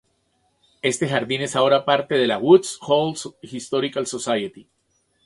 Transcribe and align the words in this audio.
Este 0.81 1.07
jardín 1.07 1.43
es 1.43 1.55
ahora 1.55 1.85
parte 1.85 2.15
de 2.15 2.25
la 2.25 2.39
"Woods 2.39 2.79
Hole 2.81 3.13
Historical 3.43 4.07
Society". 4.07 4.67